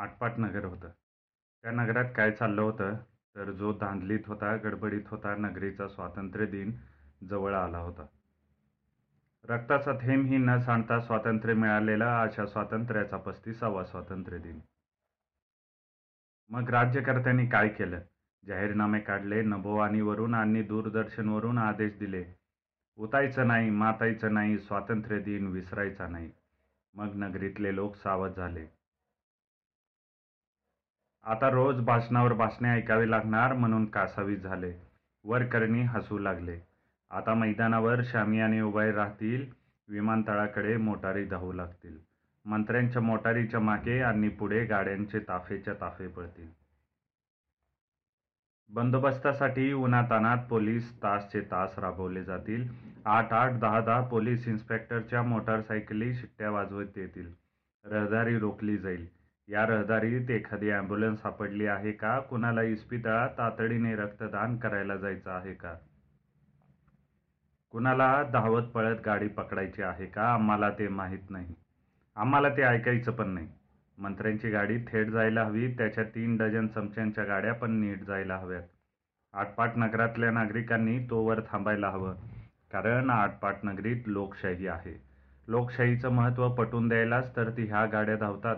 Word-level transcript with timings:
आटपाट 0.00 0.32
नगर 0.38 0.64
होतं. 0.64 0.88
त्या 1.62 1.72
नगरात 1.72 2.04
काय 2.16 2.30
चाललं 2.30 2.62
होतं? 2.62 2.94
तर 3.36 3.50
जो 3.50 3.72
धांदलीत 3.72 4.20
होता 4.26 4.56
गडबडीत 4.56 5.00
होता 5.06 5.36
नगरीचा 5.36 5.88
स्वातंत्र्य 5.88 6.46
दिन 6.46 6.72
जवळ 7.30 7.54
आला 7.54 7.78
होता. 7.78 8.06
रक्ताचा 9.48 9.92
थेंबही 9.92 10.36
न 10.36 10.58
सांडता 10.58 11.00
स्वातंत्र्य 11.00 11.54
मिळालेला 11.54 12.22
अशा 12.22 12.46
स्वातंत्र्याचा 12.46 13.16
पस्तीसावा 13.16 13.84
स्वातंत्र्य 13.84 14.38
दिन. 14.38 14.58
मग 16.48 16.70
राज्यकर्त्यांनी 16.70 17.46
काय 17.46 17.68
केलं? 17.68 18.00
जाहीरनामे 18.46 19.00
काढले 19.00 19.42
नभोवाणीवरून 19.42 20.34
आणि 20.34 20.62
दूरदर्शनवरून 20.62 21.58
आदेश 21.58 21.98
दिले. 21.98 22.24
उतायचं 22.96 23.46
नाही 23.46 23.70
मातायचं 23.70 24.34
नाही 24.34 24.58
स्वातंत्र्य 24.58 25.18
दिन 25.18 25.46
विसरायचा 25.46 26.08
नाही. 26.08 26.30
मग 26.94 27.14
नगरीतले 27.14 27.74
लोक 27.74 27.96
सावध 27.96 28.32
झाले. 28.36 28.79
आता 31.24 31.50
रोज 31.50 31.80
भाषणावर 31.80 32.32
भाषणे 32.32 32.68
ऐकावी 32.68 33.10
लागणार 33.10 33.52
म्हणून 33.52 33.86
कासावीस 33.86 34.40
झाले. 34.40 34.72
वरकरणी 35.24 35.82
हसू 35.82 36.18
लागले. 36.18 36.60
आता 37.10 37.34
मैदानावर 37.34 38.00
शामियाने 38.04 38.60
उभे 38.60 38.92
राहतील. 38.92 39.46
विमानतळाकडे 39.88 40.76
मोटारी 40.76 41.24
धावू 41.24 41.52
लागतील. 41.52 41.98
मंत्र्यांच्या 42.44 43.02
मोटारीच्या 43.02 43.60
मागे 43.60 44.00
आणि 44.00 44.28
पुढे 44.28 44.64
गाड्यांचे 44.64 45.18
ताफेच्या 45.18 45.74
ताफे 45.74 46.06
पळतील. 46.06 46.48
बंदोबस्तासाठी 48.68 49.72
उन्हातानात 49.72 50.38
पोलीस 50.50 51.02
तासचे 51.02 51.40
तास 51.40 51.78
राबवले 51.78 52.24
जातील. 52.24 52.68
आठ 53.04 53.32
आठ 53.32 53.52
दहा 53.52 53.80
दहा 53.80 54.00
पोलीस 54.00 54.48
इन्स्पेक्टरच्या 54.48 55.22
मोटारसायकली 55.22 56.14
शिट्ट्या 56.14 56.50
वाजवत 56.50 56.98
येतील. 56.98 57.32
रहदारी 57.84 58.38
रोखली 58.38 58.76
जाईल. 58.76 59.19
या 59.50 59.66
रहदारीत 59.66 60.30
एखादी 60.30 60.70
ॲम्ब्युलन्स 60.70 61.22
सापडली 61.22 61.66
आहे 61.66 61.92
का? 61.92 62.20
कुणाला 62.20 62.62
इस्पितळात 62.62 63.28
तातडीने 63.38 63.96
रक्तदान 63.96 64.56
करायला 64.56 64.96
जायचं 64.96 65.30
आहे 65.30 65.54
का? 65.54 65.74
कुणाला 67.70 68.22
धावत 68.32 68.62
पळत 68.62 68.96
गाडी 69.06 69.28
पकडायची 69.28 69.82
आहे 69.82 70.06
का? 70.06 70.22
आम्हाला 70.22 70.70
ते 70.70 70.88
माहीत 70.88 71.30
नाही. 71.30 71.54
आम्हाला 72.16 72.48
ते 72.48 72.62
ऐकायचं 72.62 73.12
पण 73.12 73.28
नाही. 73.28 73.48
मंत्र्यांची 73.98 74.50
गाडी 74.50 74.78
थेट 74.78 75.08
जायला 75.08 75.44
हवी 75.44 75.74
त्याच्या 75.74 76.04
तीन 76.04 76.36
डझन 76.36 76.66
चमच्यांच्या 76.66 77.24
गाड्या 77.24 77.54
पण 77.54 77.70
नीट 77.70 78.04
जायला 78.04 78.36
हव्यात. 78.36 78.62
आटपाट 79.34 79.70
नगरातल्या 79.76 80.30
नागरिकांनी 80.30 81.06
तोवर 81.10 81.40
थांबायला 81.40 81.88
हवं. 81.88 82.14
कारण 82.72 83.10
आटपाट 83.10 83.54
नगरीत 83.64 84.02
लोकशाही 84.06 84.66
आहे. 84.66 85.02
लोकशाहीचं 85.48 86.08
महत्त्व 86.08 86.48
पटवून 86.48 86.88
द्यायलाच 86.88 87.36
तर 87.36 87.50
ती 87.50 87.62
ह्या 87.62 87.86
गाड्या 87.86 88.16
धावतात. 88.16 88.56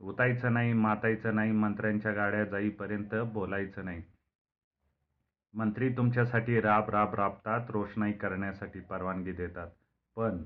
उतायचं 0.00 0.52
नाही 0.52 0.72
मातायचं 0.72 1.34
नाही 1.34 1.52
मंत्र्यांच्या 1.52 2.12
गाड्या 2.12 2.44
जाईपर्यंत 2.44 3.14
बोलायचं 3.14 3.84
नाही. 3.84 4.02
मंत्री 5.54 5.96
तुमच्यासाठी 5.96 6.60
राब 6.60 6.90
राब 6.90 7.14
राबतात 7.14 7.70
रोषणाई 7.70 8.12
करण्यासाठी 8.12 8.80
परवानगी 8.80 9.32
देतात. 9.32 9.68
पण 10.16 10.44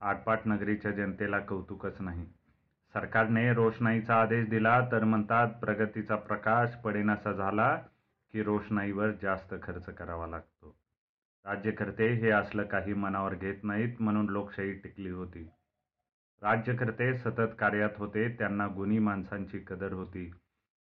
आटपाट 0.00 0.38
नगरीच्या 0.46 0.90
जनतेला 0.90 1.38
कौतुकच 1.38 2.00
नाही. 2.00 2.26
सरकारने 2.92 3.52
रोषणाईचा 3.54 4.20
आदेश 4.20 4.48
दिला 4.48 4.88
तर 4.92 5.04
म्हणतात 5.04 5.48
प्रगतीचा 5.48 6.16
प्रकाश 6.16 6.74
पडेनासा 6.74 7.32
झाला 7.32 7.76
की 8.32 8.42
रोषणाईवर 8.42 9.10
जास्त 9.22 9.54
खर्च 9.62 9.86
करावा 9.86 10.26
लागतो. 10.26 10.76
राज्यकर्ते 11.44 12.08
हे 12.08 12.30
असलं 12.30 12.62
काही 12.62 12.94
मनावर 12.94 13.34
घेत 13.34 13.54
नाहीत 13.62 13.94
म्हणून 14.00 14.30
लोकशाही 14.30 14.72
टिकली 14.72 15.10
होती. 15.10 15.50
राज्यकर्ते 16.42 17.14
सतत 17.14 17.56
कार्यात 17.58 17.90
होते 17.96 18.28
त्यांना 18.28 18.68
गुणी 18.76 18.98
माणसांची 18.98 19.58
कदर 19.58 19.92
होती. 19.92 20.30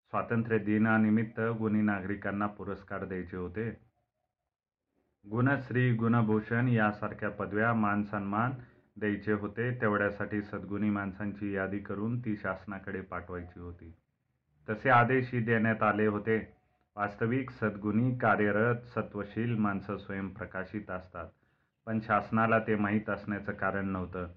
स्वातंत्र्य 0.10 0.58
दिनानिमित्त 0.58 1.40
गुणी 1.40 1.82
नागरिकांना 1.82 2.48
पुरस्कार 2.48 3.06
द्यायचे 3.06 3.38
होते. 3.38 3.78
गुणश्री 5.30 5.94
गुणभूषण 5.94 6.68
यासारख्या 6.68 7.30
पदव्या 7.30 7.74
मानसन्मान 7.74 8.52
द्यायचे 8.98 9.32
होते 9.32 9.82
तेवढ्यासाठी 9.82 10.42
सद्गुणी 10.42 10.90
माणसांची 10.90 11.54
यादी 11.54 11.80
करून 11.80 12.20
ती 12.20 12.36
शासनाकडे 12.36 13.02
पाठवायची 13.02 13.60
होती. 13.60 13.96
तसे 14.70 14.90
आदेशही 14.90 15.40
देण्यात 15.40 15.84
आले 15.84 16.06
होते. 16.06 16.54
वास्तविक 16.96 17.50
सद्गुणी 17.50 18.18
कार्यरत 18.18 18.76
सत्वशील 18.76 19.58
माणसं 19.58 19.98
स्वयंप्रकाशित 19.98 20.92
असतात. 20.92 21.28
पण 21.86 22.00
शासनाला 22.00 22.60
ते 22.60 22.76
माहीत 22.76 23.10
असण्याचं 23.10 23.52
कारण 23.52 23.88
नव्हतं. 23.88 24.28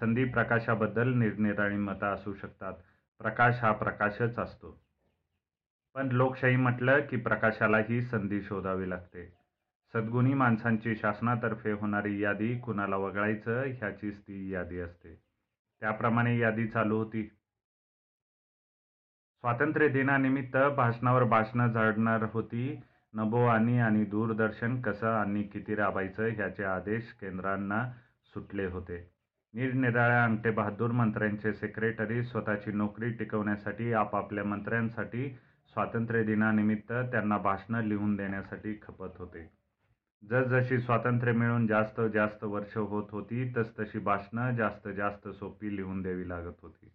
संधी 0.00 0.24
प्रकाशाबद्दल 0.24 1.12
निरनिराळी 1.14 1.76
मतं 1.76 2.06
असू 2.06 2.34
शकतात. 2.34 2.72
प्रकाश 3.18 3.58
हा 3.62 3.72
प्रकाशच 3.72 4.38
असतो. 4.38 4.84
पण 5.94 6.08
लोकशाही 6.08 6.56
म्हटलं 6.56 7.00
की 7.00 7.16
प्रकाशालाही 7.16 8.02
संधी 8.02 8.42
शोधावी 8.42 8.90
लागते. 8.90 9.32
सद्गुणी 9.92 10.34
माणसांची 10.34 10.96
शासनातर्फे 10.96 11.72
होणारी 11.72 12.22
यादी 12.22 12.58
कुणाला 12.58 12.96
वगळायचं 12.96 13.62
ह्याचीच 13.62 14.20
ती 14.20 14.50
यादी 14.52 14.80
असते. 14.80 15.22
त्याप्रमाणे 15.80 16.38
यादी 16.38 16.66
चालू 16.66 16.98
होती. 16.98 17.26
स्वातंत्र्य 19.40 19.88
दिनानिमित्त 19.88 20.56
भाषणावर 20.76 21.24
भाषणं 21.24 21.72
झाडणार 21.72 22.24
होती. 22.32 22.80
नभोवाणी 23.14 23.78
आणि 23.78 24.04
दूरदर्शन 24.04 24.80
कसं 24.80 25.08
आणि 25.08 25.42
किती 25.42 25.74
राबायचं 25.74 26.26
ह्याचे 26.26 26.64
आदेश 26.64 27.12
केंद्रांना 27.12 27.92
सुटले 28.34 28.66
होते. 28.66 29.15
निरनिराळ्या 29.56 30.24
अंगठेबहादूर 30.24 30.90
मंत्र्यांचे 30.90 31.52
सेक्रेटरी 31.52 32.22
स्वतःची 32.24 32.72
नोकरी 32.72 33.10
टिकवण्यासाठी 33.10 33.92
आपापल्या 33.92 34.44
मंत्र्यांसाठी 34.44 35.28
स्वातंत्र्य 35.74 36.22
दिनानिमित्त 36.22 36.92
त्यांना 37.12 37.38
भाषणं 37.38 37.82
लिहून 37.82 38.16
देण्यासाठी 38.16 38.74
खपत 38.82 39.18
होते. 39.18 39.46
जसजशी 40.22 40.78
स्वातंत्र्य 40.80 41.32
मिळून 41.32 41.66
जास्त 41.66 42.00
जास्त 42.14 42.44
वर्ष 42.44 42.76
होत 42.76 43.10
होती 43.10 43.52
तसतशी 43.56 43.98
भाषणं 43.98 44.56
जास्त 44.56 44.88
जास्त 44.88 45.28
सोपी 45.28 45.76
लिहून 45.76 46.02
द्यावी 46.02 46.28
लागत 46.28 46.62
होती. 46.62 46.92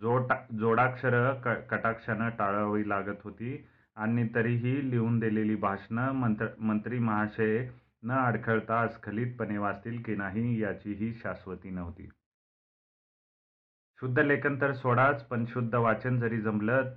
जोड 0.00 0.32
जोडाक्षरं 0.60 1.40
क 1.40 1.48
कटाक्षानं 1.70 2.28
टाळावी 2.28 2.88
लागत 2.88 3.24
होती 3.24 3.66
आणि 3.96 4.28
तरीही 4.34 4.90
लिहून 4.90 5.18
दिलेली 5.18 5.54
भाषणं 5.54 6.12
मंत्र 6.12 6.46
मंत्री 6.58 6.98
महाशय 6.98 7.68
न 8.02 8.10
अडखळता 8.10 8.88
स्खलितपणे 8.88 9.58
वाचतील 9.58 10.02
की 10.02 10.14
नाही 10.14 10.60
याचीही 10.60 11.14
शाश्वती 11.14 11.70
नव्हती. 11.70 12.08
शुद्ध 14.00 14.18
लेखन 14.18 14.60
तर 14.60 14.72
सोडाच 14.72 15.24
पण 15.26 15.44
शुद्ध 15.48 15.74
वाचन 15.74 16.20
जरी 16.20 16.40
जमलं 16.40 16.92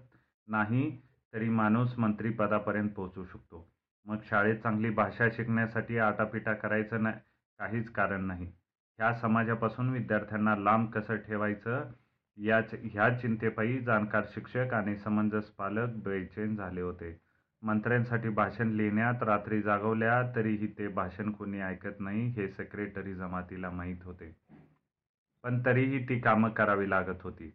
नाही 0.47 1.01
तरी 1.33 1.49
माणूस 1.49 1.97
मंत्रीपदापर्यंत 1.97 2.89
पोहोचू 2.89 3.25
शकतो. 3.25 3.71
मग 4.05 4.17
शाळेत 4.23 4.55
चांगली 4.55 4.89
भाषा 4.89 5.29
शिकण्यासाठी 5.29 5.97
आटापिटा 5.97 6.53
करायचं 6.53 7.03
ना 7.03 7.11
काहीच 7.59 7.89
कारण 7.89 8.23
नाही. 8.23 8.45
ह्या 8.99 9.13
समाजापासून 9.13 9.89
विद्यार्थ्यांना 9.89 10.55
लांब 10.55 10.91
कसं 10.91 11.15
ठेवायचं 11.15 11.91
याच 12.37 12.73
ह्या 12.83 13.09
चिंतेपायी 13.19 13.79
जाणकार 13.79 14.23
शिक्षक 14.29 14.73
आणि 14.73 14.97
समंजस 14.97 15.49
पालक 15.49 15.89
बेचैन 15.95 16.55
झाले 16.55 16.81
होते. 16.81 17.24
मंत्र्यांसाठी 17.65 18.29
भाषण 18.29 18.67
लिहिण्यात 18.67 19.23
रात्री 19.23 19.61
जागवल्या 19.61 20.31
तरीही 20.35 20.67
ते 20.67 20.87
भाषण 20.87 21.31
कोणी 21.31 21.59
ऐकत 21.59 21.99
नाही 21.99 22.27
हे 22.27 22.49
सेक्रेटरी 22.49 23.15
जमातीला 23.15 23.69
माहीत 23.69 24.03
होते. 24.03 24.35
पण 25.43 25.65
तरीही 25.65 26.09
ती 26.09 26.19
कामं 26.19 26.49
करावी 26.49 26.89
लागत 26.89 27.21
होती. 27.21 27.53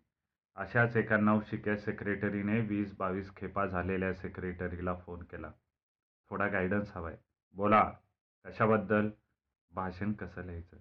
अशाच 0.57 0.97
एका 0.97 1.17
नवशिक्या 1.17 1.77
सेक्रेटरीने 1.77 2.61
वीस 2.61 2.97
बावीस 2.99 3.37
खेपा 3.37 3.67
झालेल्या 3.67 4.15
सेक्रेटरीला 4.15 4.95
फोन 4.95 5.23
केला. 5.23 5.51
थोडा 6.31 6.49
गायडन्स 6.49 6.97
हवाय. 6.97 7.17
बोला 7.55 7.93
कशाबद्दल? 8.47 9.11
भाषण 9.71 10.13
कसं 10.13 10.43
लिहायचं? 10.43 10.77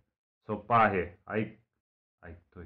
सोप्पं 0.47 0.75
आहे. 0.75 1.18
ऐक. 1.28 1.59
ऐकतोय. 2.23 2.66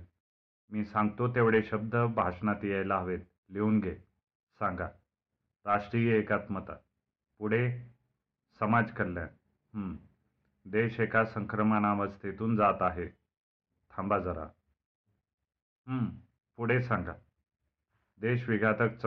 मी 0.71 0.85
सांगतो 0.85 1.35
तेवढे 1.35 1.63
शब्द 1.63 1.95
भाषणात 1.95 2.65
यायला 2.65 2.97
हवेत. 2.97 3.19
लिहून 3.49 3.79
घे. 3.79 3.95
सांगा. 4.59 4.87
राष्ट्रीय 5.65 6.17
एकात्मता 6.17 6.73
पुढे 7.39 7.69
समाज 8.59 8.91
कल्याण. 8.91 9.95
देश 10.65 10.99
एका 10.99 11.23
संक्रमणावस्थेतून 11.25 12.55
जात 12.55 12.81
आहे. 12.81 13.07
थांबा 13.91 14.19
जरा. 14.19 14.47
पुढे 16.57 16.81
सांगा. 16.83 17.13
देश 18.21 18.47
विघातक 18.49 19.05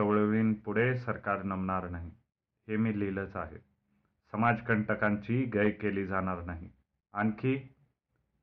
पुढे 0.65 0.95
सरकार 0.97 1.43
नमणार 1.43 1.87
नाही 1.89 2.11
हे 2.67 2.77
मी 2.77 2.99
लिहिलंच 2.99 3.35
आहे. 3.35 3.57
समाजकंटकांची 4.31 5.43
गय 5.43 5.69
केली 5.71 6.05
जाणार 6.05 6.43
नाही. 6.43 6.69
आणखी 7.13 7.57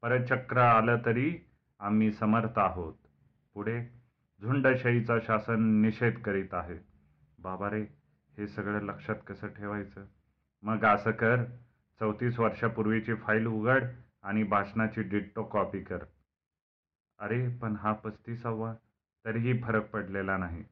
परचक्र 0.02 0.58
आलं 0.58 0.98
तरी 1.06 1.34
आम्ही 1.80 2.12
समर्थ 2.12 2.58
आहोत. 2.58 2.94
पुढे 3.54 3.84
झुंडशाहीचा 4.42 5.18
शासन 5.20 5.62
निषेध 5.82 6.18
करीत 6.18 6.54
आहे. 6.54 6.78
बाबा 7.38 7.70
रे 7.70 7.84
हे 8.38 8.46
सगळं 8.46 8.80
लक्षात 8.80 9.16
कसं 9.26 9.48
ठेवायचं? 9.48 10.04
मग 10.62 10.84
असं 10.84 11.10
कर 11.10 11.44
चौतीस 12.00 12.38
वर्षापूर्वीची 12.38 13.14
फाईल 13.14 13.46
उघड 13.46 13.84
आणि 14.22 14.42
भाषणाची 14.42 15.02
डिट्टो 15.02 15.42
कॉपी 15.42 15.80
कर. 15.80 15.98
अरे 17.18 17.48
पण 17.48 17.76
हा 17.76 17.92
पस्तीसावा? 17.92 18.74
तरीही 19.24 19.62
फरक 19.62 19.90
पडलेला 19.90 20.36
नाही. 20.36 20.62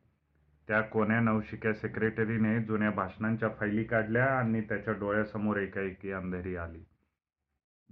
त्या 0.69 0.81
कोण्या 0.81 1.21
नवशिक्या 1.21 1.75
सेक्रेटरीने 1.75 2.61
जुन्या 2.61 2.91
भाषणांच्या 2.91 3.49
फायली 3.49 3.85
काढल्या 3.85 4.27
आणि 4.27 4.61
त्याच्या 4.61 4.95
डोळ्यासमोर 4.95 5.57
एकाएकी 5.57 6.13
अंधेरी 6.13 6.57
आली. 6.57 6.85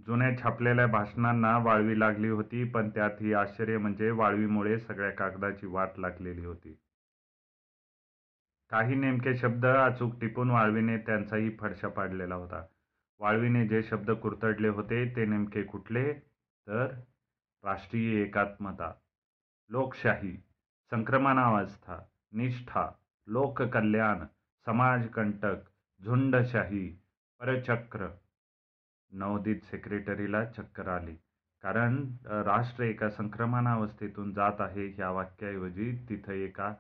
जुन्या 0.07 0.39
छापलेल्या 0.39 0.87
भाषणांना 0.87 1.59
वाळवी 1.59 2.01
लागली 2.01 2.29
होती 2.29 2.65
पण 2.65 2.91
त्यातही 2.91 3.33
आश्चर्य 3.33 3.79
म्हणजे 3.79 4.11
वाळवीमुळे 4.11 4.79
सगळ्या 4.79 5.11
कागदाची 5.11 5.67
वाट 5.67 5.99
लागलेली 5.99 6.45
होती. 6.45 6.79
काही 8.71 8.95
नेमके 8.95 9.37
शब्द 9.37 9.65
अचूक 9.67 10.13
टिपून 10.21 10.51
वाळवीने 10.51 10.97
त्यांचाही 11.07 11.51
फडशा 11.61 11.89
पाडलेला 11.89 12.35
होता. 12.35 12.63
वाळवीने 13.21 13.67
जे 13.69 13.83
शब्द 13.83 14.11
कुरतडले 14.23 14.69
होते 14.69 15.05
ते 15.17 15.25
नेमके 15.27 15.63
कुठले? 15.63 16.13
तर 16.67 16.87
राष्ट्रीय 17.65 18.21
एकात्मता 18.23 18.93
लोकशाही 19.71 20.33
संक्रमणावस्था 20.93 21.99
निष्ठा 22.33 22.89
लोककल्याण 23.29 24.25
समाजकंटक 24.67 25.69
झुंडशाही 26.01 26.89
परचक्र. 27.41 28.09
नवोदित 29.13 29.61
सेक्रेटरीला 29.71 30.45
चक्कर 30.47 30.89
आली. 30.89 31.15
कारण 31.63 31.97
राष्ट्र 32.47 32.85
एका 32.85 33.09
संक्रमणावस्थेतून 33.11 34.33
जात 34.33 34.61
आहे 34.61 34.87
ह्या 34.89 35.11
वाक्याऐवजी 35.11 35.93
तिथं 36.09 36.33
एका 36.33 36.73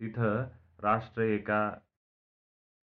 तिथं 0.00 0.44
राष्ट्र 0.82 1.22
एका 1.22 1.70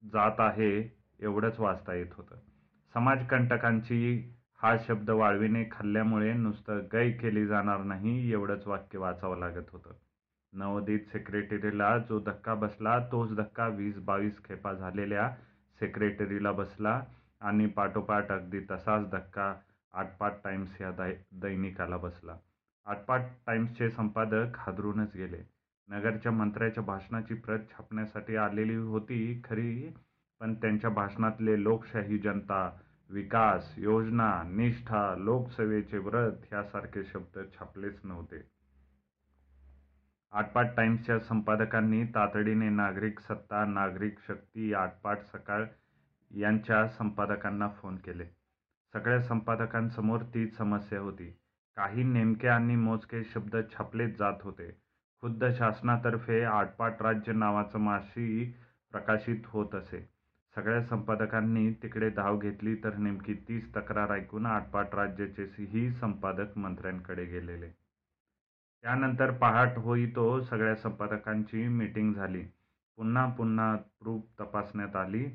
जात 0.03 0.39
आहे 0.39 0.99
एवढंच 1.19 1.59
वाचता 1.59 1.93
येत 1.93 2.13
होतं. 2.17 2.35
समाजकंटकांची 2.93 4.33
हा 4.61 4.75
शब्द 4.87 5.09
वाळवीने 5.09 5.63
खाल्ल्यामुळे 5.71 6.33
नुसतं 6.33 6.79
गय 6.93 7.11
केली 7.11 7.45
जाणार 7.47 7.83
नाही 7.83 8.31
एवढंच 8.31 8.67
वाक्य 8.67 8.97
वाचावं 8.97 9.39
लागत 9.39 9.69
होतं. 9.71 9.93
नवोदित 10.53 10.99
सेक्रेटरीला 10.99 11.97
जो 11.97 12.19
धक्का 12.19 12.53
बसला 12.53 12.99
तोच 13.11 13.35
धक्का 13.35 13.67
वीस 13.67 13.97
बावीस 13.97 14.43
खेपा 14.43 14.73
झालेल्या 14.73 15.29
सेक्रेटरीला 15.79 16.51
बसला 16.51 17.01
आणि 17.41 17.65
पाठोपाठ 17.65 18.31
अगदी 18.31 18.59
तसाच 18.71 19.09
धक्का 19.11 19.53
आटपाट 19.93 20.33
टाइम्स 20.43 20.81
या 20.81 20.91
दै 20.91 21.13
दैनिकाला 21.31 21.97
बसला. 21.97 22.37
आटपाट 22.85 23.21
टाइम्सचे 23.47 23.89
संपादक 23.89 24.57
हादरूनच 24.57 25.15
गेले. 25.15 25.58
नगरच्या 25.89 26.31
मंत्र्याच्या 26.31 26.83
भाषणाची 26.83 27.33
प्रत 27.33 27.59
छापण्यासाठी 27.71 28.35
आलेली 28.35 28.75
होती 28.75 29.41
खरी 29.43 29.89
पण 30.39 30.53
त्यांच्या 30.53 30.89
भाषणातले 30.89 31.63
लोकशाही 31.63 32.17
जनता 32.17 32.79
विकास 33.09 33.73
योजना 33.77 34.43
निष्ठा 34.45 35.15
लोकसेवेचे 35.15 35.97
व्रत 35.97 36.31
ह्यासारखे 36.51 37.03
शब्द 37.03 37.39
छापलेच 37.59 37.99
नव्हते. 38.03 38.41
आटपाट 40.31 40.75
टाइम्सच्या 40.77 41.19
संपादकांनी 41.19 42.03
तातडीने 42.03 42.69
नागरिक 42.69 43.19
सत्ता 43.19 43.65
नागरिक 43.65 44.19
शक्ती 44.27 44.73
आटपाट 44.73 45.19
सकाळ 45.21 45.65
यांच्या 46.31 46.87
संपादकांना 46.87 47.67
फोन 47.69 47.95
केले. 47.95 48.25
सगळ्या 48.93 49.21
संपादकांसमोर 49.21 50.21
तीच 50.21 50.57
समस्या 50.57 50.99
होती. 50.99 51.37
काही 51.75 52.03
नेमके 52.03 52.47
आणि 52.47 52.75
मोजके 52.75 53.23
शब्द 53.23 53.55
छापलेच 53.73 54.17
जात 54.17 54.41
होते. 54.41 54.88
खुद्द 55.21 55.43
शासनातर्फे 55.57 56.43
आटपाट 56.43 57.01
राज्य 57.01 57.33
नावाचं 57.33 57.79
मासिक 57.79 58.53
प्रकाशित 58.91 59.37
होत 59.45 59.75
असे. 59.75 60.09
सगळ्या 60.55 60.81
संपादकांनी 60.83 61.73
तिकडे 61.73 62.09
धाव 62.09 62.37
घेतली 62.39 62.75
तर 62.75 62.95
नेमकी 62.97 63.33
तीच 63.33 63.75
तक्रार 63.75 64.11
ऐकून 64.11 64.45
आटपाट 64.45 64.95
राज्याचेही 64.95 65.91
संपादक 65.91 66.57
मंत्र्यांकडे 66.57 67.25
गेलेले. 67.25 67.69
त्यानंतर 68.83 69.31
पहाट 69.31 69.77
होई 69.77 70.05
तो 70.05 70.41
सगळ्या 70.41 70.75
संपादकांची 70.75 71.67
मीटिंग 71.67 72.13
झाली. 72.13 72.43
पुन्हा 72.97 73.25
पुन्हा 73.25 73.75
प्रूफ 73.75 74.21
तपासण्यात 74.39 74.95
आली. 74.95 75.25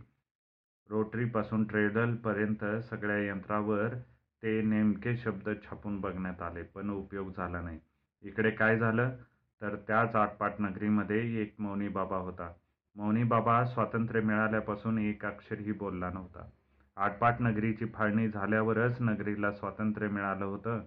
रोटरीपासून 0.90 1.64
ट्रेडलपर्यंत 1.64 2.64
सगळ्या 2.84 3.19
यंत्रावर 3.19 3.94
ते 4.42 4.62
नेमके 4.62 5.16
शब्द 5.16 5.48
छापून 5.64 6.00
बघण्यात 6.00 6.42
आले 6.42 6.62
पण 6.62 6.90
उपयोग 6.90 7.30
झाला 7.37 7.60
नाही. 7.60 7.78
इकडे 8.22 8.50
काय 8.50 8.78
झालं? 8.78 9.16
तर 9.64 9.76
त्याच 9.76 10.14
आटपाट 10.14 10.52
नगरीमध्ये 10.58 11.43
एक 11.43 11.55
मौनी 11.58 11.88
बाबा 11.88 12.16
होता. 12.16 12.52
मौनी 12.96 13.25
बाबा 13.25 13.64
स्वातंत्र्य 13.64 14.20
मिळाल्यापासून 14.20 14.99
एक 14.99 15.25
अक्षरही 15.25 15.72
बोलला 15.72 16.11
नव्हता. 16.11 16.50
आटपाट 16.96 17.34
नगरीची 17.40 17.87
फाळणी 17.87 18.28
झाल्यावरच 18.28 19.00
नगरीला 19.00 19.52
स्वातंत्र्य 19.52 20.08
मिळालं 20.08 20.44
होतं. 20.44 20.81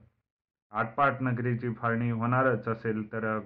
आटपाट 0.72 1.14
नगरीची 1.22 1.74
फाळणी 1.74 2.12
होणारच 2.12 2.68
असेल 2.68 3.12
तर 3.12 3.40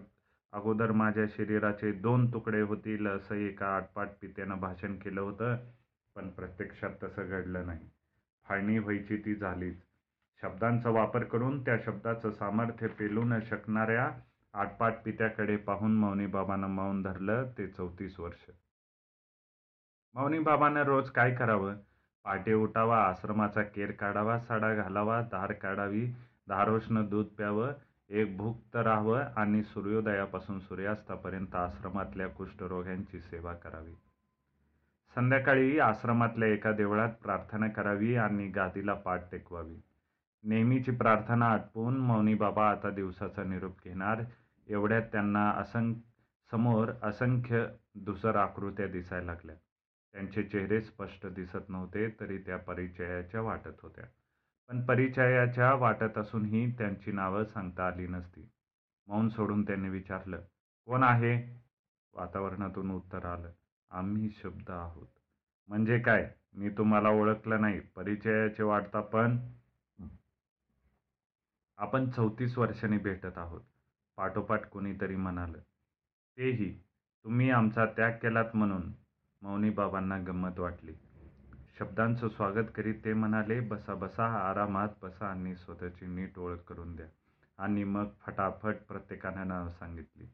अगोदर 0.54 0.92
माझ्या 0.92 1.25
शरीराचे 1.28 1.92
दोन 1.92 2.33
तुकडे 2.33 2.62
होतील 2.62 3.07
असं 3.07 3.36
एका 3.36 3.75
आटपाट 3.75 4.07
पित्यानं 4.22 4.60
भाषण 4.60 4.95
केलं 4.95 5.22
होतं 5.22 5.56
पण 6.16 6.30
प्रत्यक्षात 6.30 6.89
तसं 7.04 7.30
घडलं 7.30 7.66
नाही. 7.66 7.89
फाळणी 8.48 8.78
व्हायची 8.80 9.18
ती 9.18 9.36
झालीच. 9.36 9.81
शब्दांचा 10.42 10.89
वापर 10.89 11.24
करून 11.24 11.66
त्या 11.66 11.78
शब्दाचं 11.86 12.31
सामर्थ्य 12.31 12.88
पेलू 12.88 13.24
न 13.24 13.39
शकणाऱ्या 13.39 14.12
आटपाट 14.53 14.94
पित्याकडे 15.06 15.56
पाहून 15.57 15.95
मौनीबाबांना 15.95 16.68
मौन 16.68 17.01
धरलं 17.01 17.51
ते 17.57 17.68
चौतीस 17.68 18.19
वर्ष. 18.19 18.50
मौनीबाबांना 20.13 20.83
रोज 20.83 21.09
काय 21.09 21.36
करावं? 21.36 21.75
पाटे 22.24 22.53
उठावा 22.53 22.98
आश्रमाचा 22.98 23.62
केर 23.62 23.92
काढावा 23.92 24.39
सडा 24.39 24.74
घालावा 24.75 25.21
धार 25.21 25.51
काढावी 25.51 26.06
धारोष्ण 26.48 27.09
दूध 27.09 27.25
प्यावं 27.25 27.71
एक 28.09 28.38
भुक्त 28.38 28.75
राहावं 28.75 29.24
आणि 29.36 29.63
सूर्योदयापासून 29.63 30.59
सूर्यास्तापर्यंत 30.59 31.56
आश्रमातल्या 31.56 32.27
कुष्ठरोग्यांची 32.27 33.19
सेवा 33.19 33.54
करावी. 33.54 33.94
संध्याकाळी 35.15 35.80
आश्रमातल्या 35.80 36.47
एका 36.47 36.71
देवळात 36.71 37.13
प्रार्थना 37.24 37.68
करावी 37.68 38.15
आणि 38.15 38.47
गादीला 38.47 38.94
पाठ 38.94 39.31
टेकवावी. 39.31 39.81
नेहमीची 40.44 40.92
प्रार्थना 40.92 41.45
आटपून 41.45 41.97
मौनी 41.97 42.33
बाबा 42.33 42.69
आता 42.69 42.89
दिवसाचा 42.89 43.44
निरोप 43.44 43.75
घेणार 43.83 44.21
एवढ्यात 44.68 45.02
त्यांना 45.02 45.50
असं 45.52 45.94
समोर 46.52 46.92
असंख्य 47.04 47.66
दुसर 47.96 48.36
आकृत्या 48.36 48.88
दिसायला 48.88 49.25
लागल्या. 49.25 49.56
त्यांचे 50.13 50.44
चेहरे 50.44 50.81
स्पष्ट 50.81 51.28
दिसत 51.28 51.69
नव्हते 51.69 52.08
तरी 52.19 52.38
त्या 52.38 52.58
परिचयाच्या 52.58 53.42
वाटत 53.42 53.81
होत्या. 53.84 54.06
पण 54.69 54.86
परिचयाच्या 54.86 55.74
वाटत 55.74 56.18
असूनही 56.18 56.72
त्यांची 56.72 57.12
नावं 57.12 57.44
सांगता 57.44 57.88
आली 57.88 58.08
नसती. 58.08 58.50
मौन 59.08 59.30
सोडून 59.30 59.63
त्यांनी 59.63 59.90
विचारलं 59.90 60.42
कोण 60.86 61.04
आहे? 61.04 61.62
वातावरणातून 62.14 62.92
उत्तर 62.92 63.25
आलं 63.25 63.52
आम्ही 63.90 64.30
शब्द 64.30 64.69
आहोत. 64.69 65.07
म्हणजे 65.68 66.00
काय? 66.00 66.31
मी 66.54 66.69
तुम्हाला 66.69 67.09
ओळखलं 67.09 67.62
नाही 67.62 67.80
परिचयाचे 67.80 68.64
वाटता 68.64 69.02
पण? 69.02 69.38
आपण 71.78 72.09
चौतीस 72.09 72.57
वर्षांनी 72.57 72.97
भेटत 72.97 73.38
आहोत. 73.38 73.62
पाठोपाठ 74.21 74.66
कोणीतरी 74.66 75.16
म्हणालं. 75.16 75.57
तेही 76.37 76.80
तुम्ही 77.23 77.49
आमचा 77.49 77.85
त्याग 77.85 78.11
केलात 78.11 78.45
म्हणून 78.54 78.92
मौनीबाबांना 79.42 80.18
गंमत 80.18 80.59
वाटली. 80.59 80.94
शब्दांचं 81.80 82.30
स्वागत 82.30 82.66
करीत 82.75 82.95
ते 83.06 83.13
म्हणाले 83.13 83.59
बसा 83.59 83.95
बसा 83.95 84.25
आरामात 84.49 84.90
बसा 85.01 85.28
आणि 85.28 85.56
स्वतःची 85.56 86.06
नीट 86.06 86.40
ओळख 86.40 86.57
करून 86.57 86.95
द्या. 86.95 87.06
आणि 87.57 87.83
मग 87.83 88.06
फटाफट 88.25 88.75
प्रत्येकानं 88.87 89.47
नाव 89.47 89.69
सांगितली. 89.69 90.28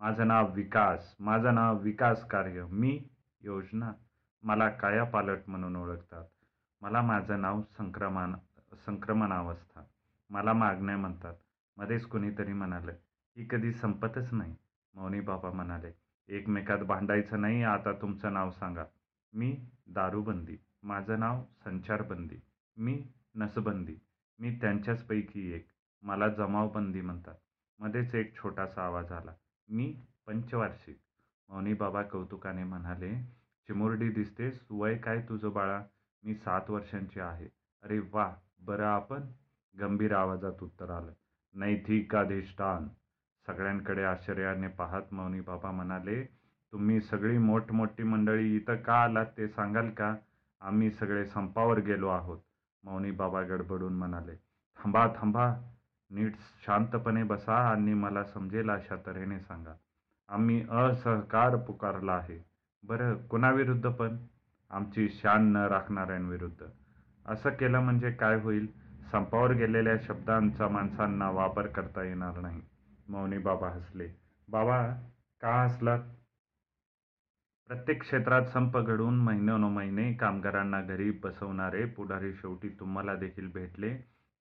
माझं 0.00 0.26
नाव 0.26 0.52
विकास 0.52 1.16
माझं 1.20 1.54
नाव 1.54 1.78
विकास 1.78 2.26
कार्य 2.28 2.64
मी 2.70 3.08
योजना 3.40 3.92
मला 4.42 4.68
कायापालट 4.68 5.38
म्हणून 5.46 5.76
ओळखतात. 5.76 6.24
मला 6.80 7.02
माझं 7.02 7.40
नाव 7.40 7.62
संक्रमान 7.78 8.34
संक्रमणावस्था 8.86 9.82
मला 10.30 10.52
मागण्या 10.52 10.96
म्हणतात. 10.96 11.34
मध्येच 11.76 12.06
कोणीतरी 12.06 12.52
म्हणालं 12.52 12.92
ही 13.36 13.44
कधी 13.50 13.72
संपतच 13.72 14.32
नाही. 14.32 14.54
मौनी 14.94 15.20
बाबा 15.20 15.50
म्हणाले 15.50 15.90
एकमेकात 16.28 16.78
भांडायचं 16.78 17.40
नाही 17.40 17.62
आता 17.62 17.92
तुमचं 17.92 18.32
नाव 18.32 18.50
सांगा. 18.50 18.84
मी 19.32 19.56
दारूबंदी 19.88 20.56
माझं 20.82 21.18
नाव 21.20 21.42
संचारबंदी 21.64 22.40
मी 22.76 23.02
नसबंदी 23.34 23.96
मी 24.38 24.50
त्यांच्याचपैकी 24.60 25.50
एक. 25.52 25.66
मला 26.02 26.28
जमावबंदी 26.28 27.00
म्हणतात. 27.00 27.34
मध्येच 27.78 28.14
एक 28.14 28.34
छोटासा 28.36 28.82
आवाज 28.82 29.12
आला 29.12 29.32
मी 29.68 29.94
पंचवार्षिक. 30.26 30.98
मौनी 31.48 31.74
बाबा 31.74 32.02
कौतुकाने 32.02 32.64
म्हणाले 32.64 33.14
चिमुरडी 33.68 34.08
दिसतेस 34.08 34.60
वय 34.70 34.96
काय 34.98 35.20
तुझं 35.28 35.52
बाळा? 35.52 35.82
मी 36.22 36.34
सात 36.34 36.70
वर्षांची 36.70 37.20
आहे. 37.20 37.48
अरे 37.82 37.98
वा 38.12 38.32
बरं 38.60 38.86
आपण? 38.86 39.22
गंभीर 39.74 40.14
आवाजात 40.14 40.62
उत्तर 40.62 40.90
आलं 40.90 41.12
नैतिकाधिष्ठान. 41.54 42.88
सगळ्यांकडे 43.46 44.04
आश्चर्याने 44.04 44.68
पाहत 44.68 45.02
मौनी 45.12 45.40
बाबा 45.40 45.70
म्हणाले 45.70 46.22
तुम्ही 46.72 47.00
सगळी 47.00 47.38
मोठमोठी 47.38 48.02
मंडळी 48.02 48.56
इथं 48.56 48.76
का 48.76 48.94
आलात 48.94 49.26
ते 49.36 49.48
सांगाल 49.48 49.90
का? 49.90 50.14
आम्ही 50.60 50.90
सगळे 50.90 51.26
संपावर 51.26 51.78
गेलो 51.78 52.08
आहोत. 52.08 52.38
मौनी 52.84 53.10
बाबा 53.10 53.42
गडबडून 53.42 53.92
म्हणाले 53.92 54.34
थांबा 54.78 55.06
थांबा 55.06 55.54
नीट 56.10 56.32
शांतपणे 56.66 57.22
बसा 57.22 57.56
आणि 57.56 57.94
मला 57.94 58.24
समजेल 58.24 58.70
अशा 58.70 58.96
तऱ्हेने 59.06 59.40
सांगा. 59.40 59.74
आम्ही 60.28 60.66
असहकार 60.70 61.56
पुकारला 61.56 62.12
आहे. 62.12 62.44
बरं 62.82 63.14
कुणाविरुद्ध 63.26 63.88
पण? 63.88 64.16
आमची 64.70 65.08
शान 65.08 65.52
न 65.52 65.56
राखणाऱ्यांविरुद्ध. 65.56 66.66
असं 67.26 67.50
केलं 67.50 67.80
म्हणजे 67.80 68.10
काय 68.10 68.40
होईल? 68.40 68.66
संपावर 69.12 69.52
गेलेल्या 69.52 69.94
शब्दांचा 70.02 70.68
माणसांना 70.68 71.30
वापर 71.30 71.66
करता 71.66 72.02
येणार 72.02 72.40
नाही. 72.40 72.60
मौनी 73.08 73.38
बाबा 73.38 73.68
हसले. 73.68 74.08
बाबा 74.48 74.82
का 75.40 75.62
हसलात? 75.62 75.98
प्रत्येक 77.68 78.00
क्षेत्रात 78.02 78.42
संप 78.44 78.78
घडून 78.78 79.16
महिनोनमहिने 79.16 80.12
कामगारांना 80.12 80.80
घरी 80.82 81.10
बसवणारे 81.10 81.84
पुढारी 81.84 82.32
शेवटी 82.34 82.68
तुम्हाला 82.68 83.14
देखील 83.14 83.48
भेटले 83.54 83.90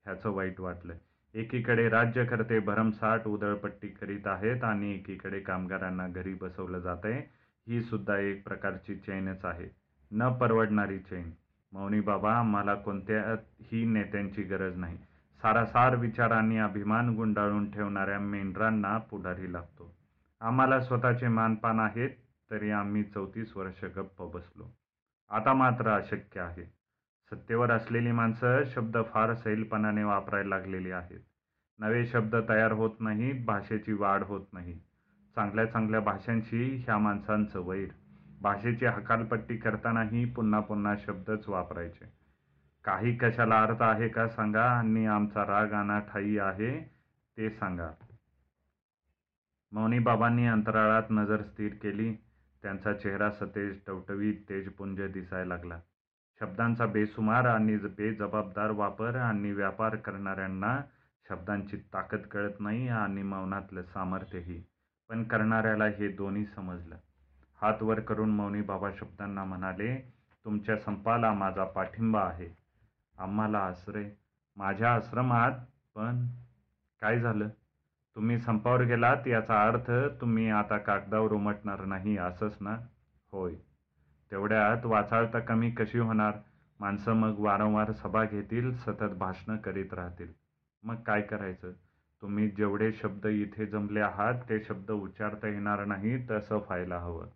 ह्याचं 0.06 0.30
वाईट 0.30 0.60
वाटलं. 0.60 0.94
एकीकडे 1.34 1.90
राज्यकर्ते 1.90 2.60
भरमसाठ 2.60 3.28
उधळपट्टी 3.28 3.88
करीत 3.88 4.28
आहेत 4.28 4.64
आणि 4.64 4.96
एकीकडे 4.96 5.40
कामगारांना 5.40 6.08
घरी 6.08 6.34
बसवलं 6.34 6.80
जात 6.80 6.98
आहे 7.04 7.20
ही 7.68 7.82
सुद्धा 7.82 8.18
एक 8.18 8.48
प्रकारची 8.48 8.96
चैनच 8.96 9.46
आहे. 9.46 9.68
न 10.12 10.34
परवडणारी 10.34 11.00
चैन. 11.00 11.32
मौनी 11.72 12.00
बाबा 12.00 12.34
आम्हाला 12.34 12.76
कोणत्याही 12.76 13.86
नेत्यांची 13.86 14.44
गरज 14.44 14.78
नाही. 14.78 14.98
सारासार 15.46 15.96
विचारांनी 15.96 16.58
अभिमान 16.58 17.16
गुंडाळून 17.16 17.72
ठेवणाऱ्या 17.72 18.20
मेंढरांना 18.20 18.98
पुढारी 18.98 19.54
लागतो 19.54 19.98
आम्हाला 20.42 20.80
स्वतःचे 20.80 21.28
मानपान 21.28 21.80
आहेत 21.80 22.10
तरी 22.52 22.72
आम्ही 22.72 23.04
चौतीस 23.04 23.58
वर्ष 23.58 23.86
गप्प 23.86 24.24
बसलो. 24.24 24.78
आता 25.30 25.54
मात्र 25.54 25.90
अशक्य 25.90 26.42
आहे. 26.42 26.64
सत्तेवर 27.32 27.72
असलेली 27.72 28.12
माणसं 28.12 28.64
शब्द 28.66 28.98
फार 29.14 29.34
सैलपणाने 29.34 30.04
वापरायला 30.04 30.58
लागलेली 30.58 30.92
आहेत. 30.92 31.20
नवे 31.80 32.06
शब्द 32.06 32.36
तयार 32.50 32.72
होत 32.72 32.92
नाहीत 33.00 33.46
भाषेची 33.46 33.94
वाढ 33.94 34.24
होत 34.24 34.46
नाही. 34.54 34.80
चांगल्या 35.36 35.66
चांगल्या 35.66 36.00
भाषांशी 36.00 36.84
ह्या 36.86 36.98
माणसांचं 36.98 37.60
वैर. 37.60 37.90
भाषेची 38.42 38.86
हकालपट्टी 38.86 39.58
करतानाही 39.58 40.26
पुन्हा 40.26 40.60
पुन्हा 40.60 40.96
शब्दच 41.06 41.50
वापरायचे. 41.50 42.15
काही 42.86 43.18
कशाला 43.18 43.64
अर्थ 43.64 43.82
आहे 43.82 44.08
का 44.08 44.28
सांगा 44.28 44.64
आणि 44.64 45.06
आमचा 45.06 45.44
राग 45.44 45.72
अनाठाई 45.72 46.38
आहे 46.38 46.94
ते 47.38 47.50
सांगा. 47.50 47.90
मौनी 49.72 50.00
बाबांनी 50.00 50.48
अंतराळात 50.48 51.04
नजर 51.10 51.42
स्थिर 51.42 51.74
केली. 51.74 52.14
त्यांचा 52.64 52.94
चेहरा 52.94 53.30
सतेज 53.32 53.80
टवटवीत 53.88 54.34
तेजपुंज 54.50 55.02
दिसायला 55.02 55.56
लागला. 55.56 55.80
शब्दांचा 56.40 56.86
बेसुमार 56.86 57.46
आणि 57.46 57.76
बेजबाबदार 57.76 58.72
वापर 58.72 59.16
आणि 59.16 59.52
व्यापार 59.52 59.96
करणाऱ्यांना 59.96 60.82
शब्दांची 61.30 61.78
ताकद 61.78 62.20
कळत 62.20 62.60
नाही 62.60 62.88
आणि 62.88 63.24
मौनातलं 63.24 63.82
सामर्थ्यही. 63.84 64.64
पण 65.10 65.24
करणाऱ्याला 65.24 65.86
हे 65.86 66.08
दोन्ही 66.08 66.46
समजलं. 66.46 66.96
हात 67.62 67.84
वर 67.84 68.00
करून 68.00 68.30
मौनी 68.30 68.62
बाबा 68.62 68.92
शब्दांना 69.00 69.44
म्हणाले 69.44 69.96
तुमच्या 70.46 70.78
संपाला 70.78 71.34
माझा 71.34 71.64
पाठिंबा 71.64 72.22
आहे. 72.22 72.65
आम्हाला 73.20 73.60
आश्रय. 73.60 74.10
माझ्या 74.56 74.94
आश्रमात 74.94 75.52
पण 75.96 76.28
काय 77.02 77.20
झालं? 77.20 77.50
तुम्ही 78.16 78.40
संपावर 78.40 78.82
गेलात 78.82 79.28
याचा 79.28 79.68
अर्थ 79.68 79.92
तुम्ही 80.22 80.50
आता 80.50 80.78
कागदावर 80.78 81.32
उमटणार 81.32 81.86
नाही 81.86 82.18
असंच 82.18 82.58
ना? 82.62 82.78
होय. 83.32 83.56
तेवढ्यात 84.32 84.86
वाचाळता 84.86 85.40
कमी 85.40 85.72
कशी 85.72 86.00
होणार? 86.00 86.32
माणसं 86.80 87.14
मग 87.14 87.40
वारंवार 87.40 87.92
सभा 87.92 88.24
घेतील 88.24 88.74
सतत 88.74 89.14
भाषणं 89.18 89.58
करीत 89.58 89.94
राहतील. 89.94 90.34
मग 90.84 90.96
काय 90.96 91.22
करायचं? 91.22 91.72
तुम्ही 92.22 92.50
जेवढे 92.50 92.94
शब्द 92.94 93.26
इथे 93.26 93.66
जमले 93.66 94.00
आहात 94.00 94.34
ते 94.50 94.64
शब्द 94.64 94.92
उच्चारता 94.92 95.48
येणार 95.48 95.86
नाही 95.86 96.26
तसं 96.30 96.56
व्हायला 96.56 97.00
हवं. 97.00 97.28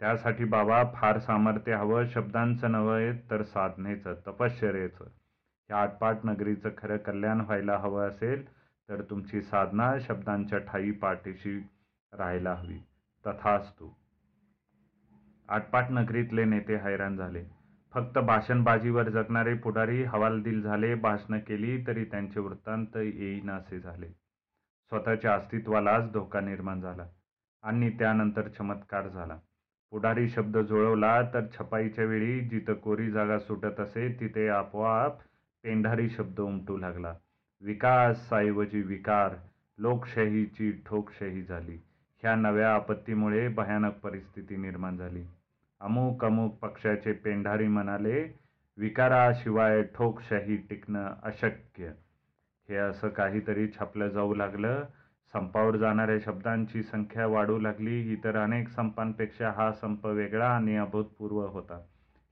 त्यासाठी 0.00 0.44
बाबा 0.44 0.82
फार 0.94 1.18
सामर्थ्य 1.18 1.74
हवं 1.74 2.06
शब्दांचं 2.06 2.72
नव्हे 2.72 3.12
तर 3.30 3.42
साधनेचं 3.42 4.14
तपश्चर्येचं. 4.26 5.04
ह्या 5.68 5.82
आटपाट 5.82 6.16
नगरीचं 6.24 6.68
खरं 6.78 6.96
कल्याण 6.96 7.40
व्हायला 7.40 7.78
हवं 7.78 8.08
असेल 8.08 8.48
तर 8.88 9.02
तुमची 9.02 9.42
साधना 9.42 9.98
शब्दांच्या 10.00 10.58
ठाई 10.58 10.90
पाठीशी 10.90 11.58
राहायला 12.12 12.54
हवी. 12.54 12.78
तथास्तू. 13.26 13.88
आटपाट 15.48 15.90
नगरीतले 15.90 16.44
नेते 16.44 16.76
हैराण 16.76 17.16
झाले. 17.16 17.44
फक्त 17.94 18.18
भाषणबाजीवर 18.18 19.08
जगणारे 19.08 19.54
पुढारी 19.54 20.02
हवालदिल 20.02 20.62
झाले 20.62 20.94
भाषणं 20.94 21.38
केली 21.38 21.86
तरी 21.86 22.04
त्यांचे 22.04 22.40
वृत्तांत 22.40 22.96
येईनासे 22.96 23.80
झाले. 23.80 24.08
स्वतःच्या 24.88 25.34
अस्तित्वालाच 25.34 26.12
धोका 26.12 26.40
निर्माण 26.40 26.80
झाला 26.80 27.06
आणि 27.62 27.90
त्यानंतर 27.90 28.48
चमत्कार 28.48 29.08
झाला. 29.08 29.38
पुढारी 29.90 30.28
शब्द 30.28 30.58
जुळवला 30.58 31.22
तर 31.22 31.40
छपाईच्या 31.58 32.04
वेळी 32.04 32.40
जिथं 32.40 32.74
कोरी 32.74 33.10
जागा 33.10 33.38
सुटत 33.38 33.80
असे 33.80 34.16
तिथे 34.20 34.48
आपोआप 34.48 35.18
पेंढारी 35.64 36.10
शब्द 36.10 36.40
उमटू 36.40 36.76
लागला. 36.76 37.14
विकासऐवजी 37.60 38.82
विकार 38.82 39.34
लोकशाहीची 39.78 40.70
ठोकशाही 40.86 41.42
झाली. 41.42 41.78
ह्या 42.22 42.34
नव्या 42.34 42.74
आपत्तीमुळे 42.74 43.48
भयानक 43.48 43.98
परिस्थिती 43.98 44.56
निर्माण 44.56 44.96
झाली. 44.96 45.24
अमुक 45.80 46.24
अमुक 46.24 46.58
पक्षाचे 46.58 47.12
पेंढारी 47.12 47.68
म्हणाले 47.68 48.22
विकाराशिवाय 48.76 49.82
ठोकशाही 49.82 50.56
टिकणं 50.56 51.14
अशक्य. 51.22 51.90
हे 52.68 52.76
असं 52.76 53.08
काहीतरी 53.08 53.68
छापलं 53.68 54.08
जाऊ 54.08 54.34
लागलं. 54.34 54.84
संपावर 55.32 55.76
जाणाऱ्या 55.76 56.18
शब्दांची 56.24 56.82
संख्या 56.82 57.26
वाढू 57.26 57.58
लागली. 57.58 58.12
इतर 58.12 58.36
अनेक 58.36 58.68
संपांपेक्षा 58.68 59.50
हा 59.50 59.72
संप 59.72 60.06
वेगळा 60.06 60.48
आणि 60.48 60.76
अभूतपूर्व 60.76 61.46
होता. 61.46 61.80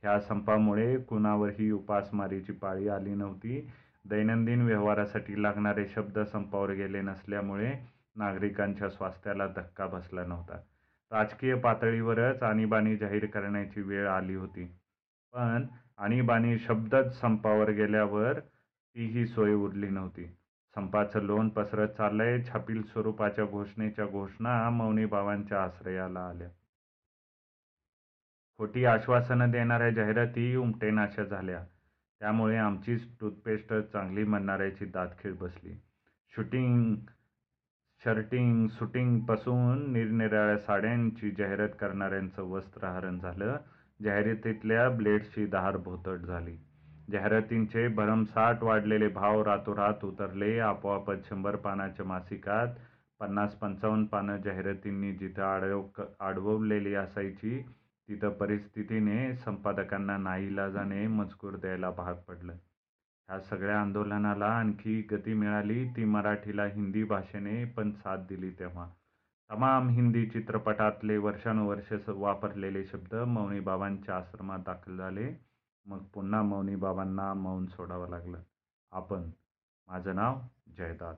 ह्या 0.02 0.20
संपामुळे 0.20 0.96
कुणावरही 0.96 1.70
उपासमारीची 1.70 2.52
पाळी 2.52 2.88
आली 2.88 3.14
नव्हती. 3.14 3.70
दैनंदिन 4.08 4.62
व्यवहारासाठी 4.62 5.42
लागणारे 5.42 5.86
शब्द 5.88 6.18
संपावर 6.18 6.70
गेले 6.70 7.00
नसल्यामुळे 7.00 7.72
नागरिकांच्या 8.16 8.88
स्वास्थ्याला 8.90 9.46
धक्का 9.46 9.86
बसला 9.86 10.24
नव्हता. 10.24 10.58
राजकीय 11.12 11.54
पातळीवरच 11.54 12.42
आणीबाणी 12.42 12.96
जाहीर 12.96 13.26
करण्याची 13.26 13.80
वेळ 13.80 14.08
आली 14.08 14.34
होती. 14.34 14.64
पण 15.34 15.66
आणीबाणी 15.98 16.58
शब्दच 16.58 17.20
संपावर 17.20 17.70
गेल्यावर 17.70 18.40
तीही 18.96 19.26
सोय 19.26 19.54
उरली 19.54 19.88
नव्हती. 19.88 20.36
संपाचं 20.76 21.22
लोण 21.22 21.48
पसरत 21.48 21.88
चाललंय. 21.88 22.42
छापील 22.42 22.82
स्वरूपाच्या 22.82 23.44
घोषणेच्या 23.44 24.06
घोषणा 24.06 24.70
मौनी 24.70 25.04
बाबांच्या 25.04 25.62
आश्रयाला 25.62 26.20
आल्या. 26.20 26.48
खोटी 28.58 28.84
आश्वासनं 28.84 29.50
देणाऱ्या 29.50 29.90
जाहिराती 29.90 30.56
उमटेनाशा 30.56 31.24
झाल्या. 31.24 31.64
त्यामुळे 32.20 32.56
आमचीच 32.56 33.08
टूथपेस्ट 33.20 33.74
चांगली 33.74 34.24
म्हणणाऱ्याची 34.24 34.84
दातखीळ 34.84 35.32
बसली. 35.32 35.74
शूटिंग 36.36 36.96
शर्टिंग 38.04 38.68
सुटिंगपासून 38.68 39.92
निरनिराळ्या 39.92 40.58
साड्यांची 40.58 41.30
जाहिरात 41.30 41.68
करणाऱ्यांचं 41.80 42.42
वस्त्रहरण 42.42 43.18
झालं. 43.18 43.56
जाहिरातीतल्या 44.02 44.90
ब्लेड्सची 44.90 45.46
दहार 45.46 45.76
भोतट 45.76 46.18
झाली. 46.18 46.56
जाहिरातींचे 47.12 47.86
भरमसाठ 47.88 48.62
वाढलेले 48.62 49.08
भाव 49.08 49.42
रातोरात 49.42 50.04
उतरले. 50.04 50.58
आपोआपच 50.60 51.28
शंभर 51.28 51.56
पानाच्या 51.56 52.06
मासिकात 52.06 52.68
पन्नास 53.20 53.54
पंचावन्न 53.54 54.04
पानं 54.04 54.36
जाहिरातींनी 54.36 55.12
जिथं 55.12 55.42
आडव 55.42 55.82
आडवलेली 56.20 56.94
असायची 56.94 57.60
तिथं 58.08 58.30
परिस्थितीने 58.30 59.34
संपादकांना 59.36 60.16
नाईलाजाने 60.16 61.06
मजकूर 61.06 61.56
द्यायला 61.56 61.90
भाग 61.90 62.14
पडलं. 62.28 62.52
ह्या 63.28 63.40
सगळ्या 63.40 63.80
आंदोलनाला 63.80 64.46
आणखी 64.46 65.00
गती 65.10 65.34
मिळाली. 65.34 65.84
ती 65.96 66.04
मराठीला 66.04 66.64
हिंदी 66.64 67.04
भाषेने 67.04 67.64
पण 67.64 67.90
साथ 67.92 68.18
दिली 68.28 68.50
तेव्हा. 68.50 68.86
तमाम 69.50 69.88
हिंदी 69.88 70.26
चित्रपटातले 70.26 71.16
वर्षानुवर्ष 71.16 71.92
वापरलेले 72.08 72.84
शब्द 72.84 73.14
मौनीबाबांच्या 73.14 74.16
आश्रमात 74.16 74.58
दाखल 74.58 74.96
झाले. 74.96 75.45
मग 75.86 76.04
पुन्हा 76.14 76.42
मौनी 76.42 76.76
बाबांना 76.76 77.32
मौन 77.34 77.66
सोडावं 77.66 78.08
लागलं. 78.08 78.42
आपण 78.92 79.30
माझं 79.88 80.14
नाव 80.14 80.40
जयदाद. 80.76 81.16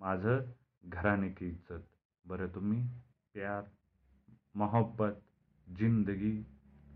माझं 0.00 0.40
घराने 0.84 1.28
की 1.28 1.48
इज्जत. 1.48 1.82
बरं 2.24 2.46
तुम्ही 2.46 2.82
प्यार 3.34 3.62
मोहब्बत 4.54 5.22
जिंदगी. 5.66 6.42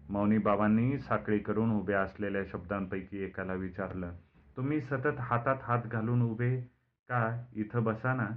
मौनी 0.09 0.39
बाबांनी 0.39 0.99
साखळी 0.99 1.39
करून 1.39 1.71
उभ्या 1.71 2.01
असलेल्या 2.03 2.43
शब्दांपैकी 2.45 3.19
एकाला 3.19 3.55
विचारलं 3.55 4.15
तुम्ही 4.57 4.81
सतत 4.81 5.21
हातात 5.21 5.57
हात 5.63 5.83
घालून 5.87 6.23
उभे 6.23 6.61
का 7.09 7.47
इथं 7.53 7.85
बसा 7.85 8.15
ना 8.15 8.29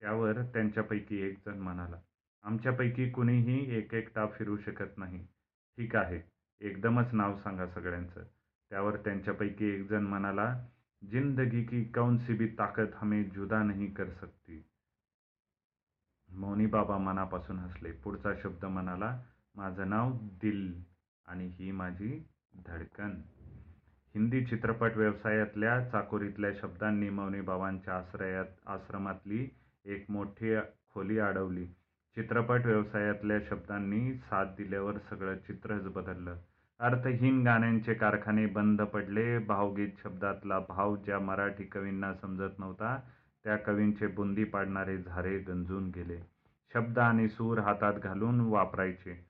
त्यावर 0.00 0.42
त्यांच्यापैकी 0.42 1.20
एक 1.20 1.38
जण 1.46 1.58
म्हणाला 1.58 1.96
आमच्यापैकी 2.42 3.10
कुणीही 3.10 3.76
एक 3.76 3.94
एकटा 3.94 4.26
फिरू 4.26 4.56
शकत 4.56 4.98
नाही. 4.98 5.26
ठीक 5.76 5.96
आहे. 5.96 6.37
एकदमच 6.60 7.14
नाव 7.14 7.36
सांगा 7.36 7.66
सगळ्यांचं. 7.66 8.22
त्यावर 8.70 8.96
त्यांच्यापैकी 8.96 9.64
एकजण 9.66 10.02
म्हणाला 10.02 10.64
जिंदगी 11.10 11.64
की 11.64 11.84
कौन 11.84 12.18
सी 12.18 12.32
भी 12.32 12.46
ताकत 12.46 12.94
हमें 12.94 13.28
जुदा 13.28 13.62
नहीं 13.62 13.94
कर 13.94 14.08
सकती. 14.10 14.62
मौनी 16.28 16.66
बाबा 16.66 16.98
मनापासून 16.98 17.58
हसले. 17.58 17.92
पुढचा 17.92 18.34
शब्द 18.42 18.64
म्हणाला 18.64 19.22
माझं 19.54 19.90
नाव 19.90 20.18
दिल 20.42 20.82
आणि 21.26 21.46
ही 21.46 21.70
माझी 21.72 22.26
धडकन. 22.66 23.10
हिंदी 24.14 24.44
चित्रपट 24.44 24.96
व्यवसायातल्या 24.96 25.88
चाकोरीतल्या 25.88 26.50
शब्दांनी 26.60 27.10
मौनी 27.10 27.40
बाबांच्या 27.40 27.96
आश्रयात 27.96 28.46
आश्रमातली 28.66 29.48
एक 29.84 30.04
मोठी 30.08 30.56
खोली 30.94 31.18
अडवली 31.18 31.66
चित्रपट 32.16 32.66
व्यवसायातल्या 32.66 33.38
शब्दांनी 33.48 34.14
साथ 34.14 34.46
दिल्यावर 34.56 34.98
सगळं 34.98 35.36
चित्रच 35.36 35.86
बदललं. 35.86 36.36
अर्थहीन 36.80 37.42
गाण्यांचे 37.44 37.94
कारखाने 37.94 38.46
बंद 38.46 38.82
पडले. 38.82 39.38
भावगीत 39.38 39.88
शब्दातला 40.02 40.58
भाव 40.58 40.96
ज्या 40.96 41.18
मराठी 41.18 41.64
कवींना 41.64 42.14
समजत 42.14 42.58
नव्हता 42.58 43.00
त्या 43.44 43.56
कवींचे 43.56 44.06
बुंदी 44.06 44.44
पाडणारे 44.44 44.98
झारे 44.98 45.38
गंजून 45.38 45.88
गेले. 45.88 46.18
शब्द 46.74 46.98
आणि 46.98 47.28
सूर 47.28 47.58
हातात 47.58 47.94
घालून 47.94 48.40
वापरायचे. 48.40 49.26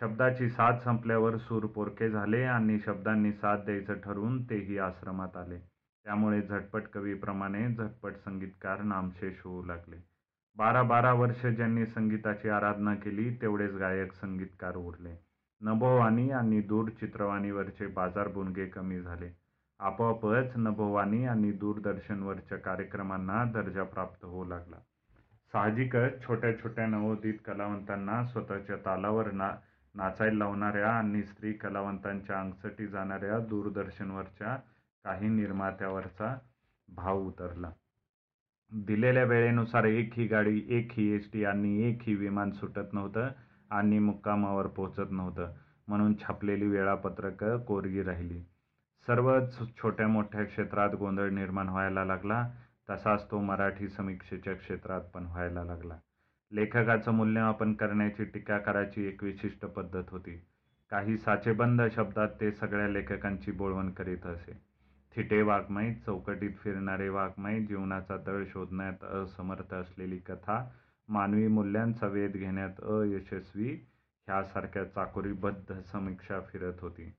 शब्दाची 0.00 0.48
साथ 0.48 0.78
संपल्यावर 0.78 1.36
सूर 1.36 1.66
पोरके 1.66 2.10
झाले 2.10 2.42
आणि 2.42 2.78
शब्दांनी 2.78 3.32
साथ 3.32 3.56
द्यायचं 3.56 3.94
ठरवून 3.94 4.42
तेही 4.50 4.78
आश्रमात 4.78 5.36
आले. 5.36 5.58
त्यामुळे 6.04 6.42
झटपट 6.42 6.82
कवीप्रमाणे 6.82 7.74
झटपट 7.74 8.16
संगीतकार 8.16 8.82
नामशेष 8.82 9.34
होऊ 9.44 9.64
लागले. 9.64 9.96
बारा 10.56 10.82
बारा 10.82 11.12
वर्ष 11.12 11.46
ज्यांनी 11.46 11.86
संगीताची 11.86 12.48
आराधना 12.48 12.94
केली 12.94 13.34
तेवढेच 13.34 13.74
गायक 13.74 14.12
संगीतकार 14.12 14.76
उरले. 14.76 15.27
नभोवाणी 15.60 16.30
आणि 16.30 16.60
दूरचित्रवाणीवरचे 16.60 17.86
बाजारबुणगे 17.86 18.66
कमी 18.66 19.00
झाले. 19.00 19.30
आपोआपच 19.78 20.56
नभोवाणी 20.56 21.24
आणि 21.24 21.52
दूरदर्शनवरच्या 21.52 22.58
कार्यक्रमांना 22.58 23.44
दर्जा 23.44 23.82
प्राप्त 23.82 24.24
होऊ 24.24 24.44
लागला. 24.44 24.76
साहजिकच 25.52 26.26
छोट्या 26.26 26.58
छोट्या 26.58 26.86
नवोदित 26.86 27.34
कलावंतांना 27.46 28.24
स्वतःच्या 28.24 28.76
तालावर 28.76 29.30
ना 29.30 29.50
नाचायला 29.94 30.38
लावणाऱ्या 30.38 30.90
आणि 30.90 31.22
स्त्री 31.22 31.52
कलावंतांच्या 31.52 32.40
अंगसटी 32.40 32.86
जाणाऱ्या 32.86 33.38
दूरदर्शनवरच्या 33.38 34.56
काही 35.04 35.28
निर्मात्यावरचा 35.28 36.38
भाव 36.88 37.18
उतरला. 37.18 37.70
दिलेल्या 38.72 39.24
वेळेनुसार 39.24 39.84
एक 39.84 40.10
ही 40.14 40.26
गाडी 40.26 40.62
एक 40.68 40.88
ही 40.92 41.12
एस 41.12 41.32
टी 41.32 41.44
आणि 41.44 41.82
एक 41.82 41.98
ही 42.02 42.14
विमान 42.14 42.50
सुटत 42.50 42.92
नव्हतं. 42.92 43.28
आणि 43.70 43.98
मुक्कामावर 43.98 44.66
पोहोचत 44.66 45.10
नव्हतं. 45.10 45.52
म्हणून 45.88 46.14
छापलेली 46.18 46.66
वेळापत्रकं 46.66 47.58
कोरगी 47.58 48.02
राहिली. 48.02 48.42
सर्वच 49.06 49.58
छोट्या 49.82 50.08
मोठ्या 50.08 50.44
क्षेत्रात 50.44 50.90
गोंधळ 50.90 51.30
निर्माण 51.30 51.68
व्हायला 51.68 52.04
लागला. 52.04 52.50
तसाच 52.90 53.30
तो 53.30 53.40
मराठी 53.40 53.88
समीक्षेच्या 53.88 54.54
क्षेत्रात 54.54 55.00
पण 55.00 55.24
व्हायला 55.24 55.64
लागला. 55.64 55.98
लेखकाचं 56.52 57.12
मूल्यमापन 57.12 57.72
करण्याची 57.72 58.24
टीका 58.24 58.58
करायची 58.58 59.06
एक 59.06 59.24
विशिष्ट 59.24 59.66
पद्धत 59.66 60.04
होती. 60.10 60.42
काही 60.90 61.18
साचेबंद 61.18 61.82
शब्दात 61.92 62.28
ते 62.40 62.52
सगळ्या 62.52 62.88
लेखकांची 62.88 63.52
बोळवण 63.52 63.90
करीत 63.90 64.26
असे. 64.26 64.60
थिटे 65.16 65.42
वाघमाई 65.42 65.94
चौकटीत 65.94 66.50
फिरणारे 66.62 67.08
वाघमाई 67.08 67.64
जीवनाचा 67.64 68.16
तळ 68.26 68.44
शोधण्यात 68.46 69.04
असमर्थ 69.04 69.74
असलेली 69.74 70.18
कथा 70.18 70.70
मानवी 71.08 71.48
मूल्यांचा 71.48 72.06
वेध 72.06 72.32
घेण्यात 72.32 72.80
अयशस्वी 72.82 73.68
ह्यासारख्या 74.26 74.84
चाकोरीबद्ध 74.84 75.80
समीक्षा 75.80 76.40
फिरत 76.40 76.72
होती. 76.80 77.12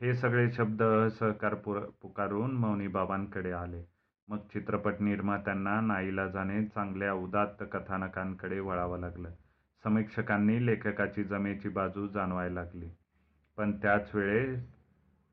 हे 0.00 0.14
सगळे 0.14 0.50
शब्द 0.52 0.82
असहकार 0.82 1.54
पुर 1.54 1.78
पुकारून 2.02 2.54
मौनीबाबांकडे 2.54 3.52
आले. 3.52 3.82
मग 4.28 4.38
चित्रपट 4.38 5.00
निर्मात्यांना 5.00 5.80
नाईलाजाने 5.80 6.64
चांगल्या 6.64 7.12
उदात्त 7.12 7.64
कथानकांकडे 7.72 8.60
वळावं 8.60 8.98
लागलं. 8.98 9.30
समीक्षकांनी 9.84 10.66
लेखकाची 10.66 11.24
जमेची 11.24 11.68
बाजू 11.68 12.06
जाणवायला 12.06 12.54
लागली. 12.54 12.88
पण 13.56 13.72
त्याच 13.72 14.14
वेळेस 14.14 14.64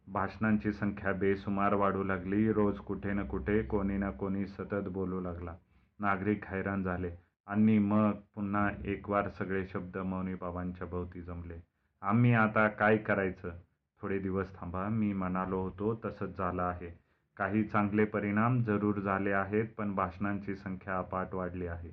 भाषणांची 0.07 0.73
संख्या 0.73 1.13
बेसुमार 1.13 1.73
वाढू 1.73 2.03
लागली. 2.03 2.53
रोज 2.53 2.77
कुठे 2.77 3.13
ना 3.13 3.23
कुठे 3.23 3.63
कोणी 3.63 3.97
ना 3.97 4.11
कोणी 4.11 4.47
सतत 4.47 4.89
बोलू 4.89 5.21
लागला. 5.21 5.55
नागरिक 5.99 6.45
हैराण 6.45 6.83
झाले. 6.83 7.30
आणि 7.47 7.79
मग 7.79 8.11
पुन्हा 8.35 8.69
एकवार 8.85 9.29
सगळे 9.29 9.65
शब्द 9.65 9.97
मौनी 9.97 10.33
बाबांच्या 10.33 10.87
भोवती 10.87 11.21
जमले. 11.21 11.63
आम्ही 12.01 12.33
आता 12.33 12.67
काय 12.67 12.97
करायचं? 12.97 13.51
थोडे 14.01 14.19
दिवस 14.19 14.55
थांबा. 14.59 14.87
मी 14.89 15.13
म्हणालो 15.13 15.61
होतो 15.61 16.01
तसंच 16.05 16.37
झालं 16.37 16.61
आहे. 16.61 16.99
काही 17.37 17.63
चांगले 17.63 18.05
परिणाम 18.05 18.63
जरूर 18.63 18.99
झाले 18.99 19.31
आहेत 19.31 19.65
पण 19.77 19.95
भाषणांची 19.95 20.55
संख्या 20.55 20.97
अपाट 20.97 21.33
वाढली 21.33 21.67
आहे. 21.67 21.91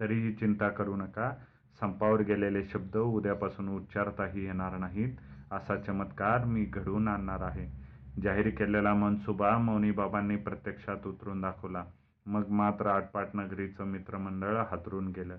तरीही 0.00 0.32
चिंता 0.32 0.68
करू 0.68 0.96
नका. 0.96 1.32
संपावर 1.80 2.20
गेलेले 2.20 2.64
शब्द 2.64 2.96
उद्यापासून 2.96 3.68
उच्चारताही 3.68 4.44
येणार 4.44 4.76
नाहीत 4.78 5.16
असा 5.50 5.76
चमत्कार 5.76 6.44
मी 6.44 6.64
घडवून 6.64 7.08
आणणार 7.08 7.40
आहे. 7.40 7.86
जाहीर 8.22 8.48
केलेला 8.48 8.94
मनसुबा 8.94 9.58
मौनी 9.58 9.90
बाबांनी 9.90 10.36
प्रत्यक्षात 10.36 11.06
उतरून 11.06 11.40
दाखवला. 11.40 11.84
मग 12.26 12.48
मात्र 12.48 12.86
आटपाट 12.86 13.26
नगरीचं 13.34 13.84
मित्रमंडळ 13.84 14.56
हातरून 14.56 15.08
गेलं. 15.08 15.38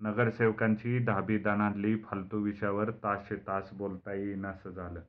नगरसेवकांची 0.00 0.98
धाबी 0.98 1.38
दानातली 1.38 1.96
फालतू 1.96 2.38
विषयावर 2.38 2.90
तासशे 2.90 3.36
तास 3.36 3.70
बोलता 3.72 4.12
येईनासं 4.12 4.70
झालं. 4.70 5.00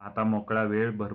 आता 0.00 0.24
मोकळा 0.24 0.62
वेळ 0.62 0.96
भर 0.96 1.12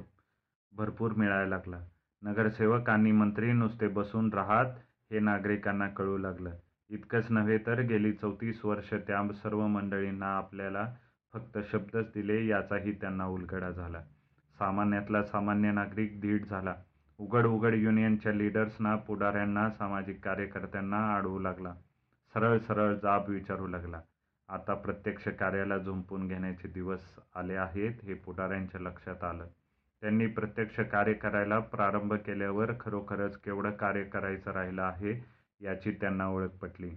भरपूर 0.73 1.12
मिळायला 1.12 1.47
लागला. 1.47 1.79
नगरसेवक 2.21 2.89
आणि 2.89 3.12
मंत्री 3.12 3.51
नुसते 3.51 3.88
बसून 3.88 4.33
राहत 4.33 4.65
हे 5.12 5.19
नागरिकांना 5.19 5.88
कळू 5.88 6.17
लागलं. 6.17 6.51
इतकंच 6.89 7.31
नव्हे 7.31 7.57
तर 7.57 7.81
गेली 7.81 8.13
चौतीस 8.13 8.65
वर्ष 8.65 8.93
त्या 8.93 9.33
सर्व 9.33 9.67
मंडळींना 9.67 10.38
आपल्याला 10.38 10.93
फक्त 11.33 11.57
शब्दच 11.71 12.12
दिले 12.13 12.47
याचाही 12.47 12.91
त्यांना 12.91 13.25
उलगडा 13.25 13.71
झाला. 13.71 14.01
सामान्यातला 14.59 15.23
सामान्य 15.23 15.71
नागरिक 15.71 16.21
धीट 16.21 16.45
झाला. 16.45 16.75
उघड 17.19 17.45
उघड 17.45 17.73
युनियनच्या 17.73 18.32
लीडर्सना 18.34 18.95
पुढाऱ्यांना 18.95 19.69
सामाजिक 19.69 20.23
कार्यकर्त्यांना 20.23 20.97
अडवू 21.15 21.39
लागला. 21.39 21.73
सरळ 22.36 22.58
सरळ 22.58 22.93
जाब 22.93 23.29
विचारू 23.29 23.67
लागला. 23.67 24.01
आता 24.49 24.73
प्रत्यक्ष 24.73 25.27
कार्याला 25.27 25.77
झुंपून 25.77 26.27
घेण्याचे 26.27 26.67
दिवस 26.67 26.99
आले 27.36 27.55
आहेत 27.55 28.03
हे 28.03 28.13
पुढाऱ्यांच्या 28.13 28.82
लक्षात 28.82 29.23
आलं. 29.23 29.47
त्यांनी 30.01 30.27
प्रत्यक्ष 30.27 30.79
कार्य 30.79 31.13
करायला 31.13 31.60
प्रारंभ 31.60 32.13
केल्यावर 32.13 32.71
खरोखरच 32.79 33.38
केवढं 33.38 33.71
कार्य 33.71 34.03
करायचं 34.03 34.51
राहिलं 34.51 34.82
आहे 34.82 35.19
याची 35.62 35.91
त्यांना 35.91 36.27
ओळख 36.27 36.55
पटली. 36.62 36.89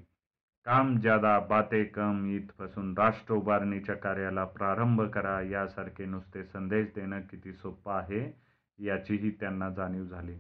काम 0.66 0.96
ज्यादा 0.96 1.38
बाते 1.40 1.84
कम 1.84 2.24
इथपासून 2.26 2.94
राष्ट्र 2.98 3.34
उभारणीच्या 3.34 3.94
कार्याला 3.94 4.44
प्रारंभ 4.44 5.02
करा 5.02 5.40
यासारखे 5.42 6.04
नुसते 6.04 6.44
संदेश 6.44 6.86
देणं 6.94 7.20
किती 7.20 7.52
सोपं 7.52 7.92
आहे 7.92 8.51
याचीही 8.78 9.30
त्यांना 9.30 9.68
जाणीव 9.70 10.04
झाली. 10.04 10.38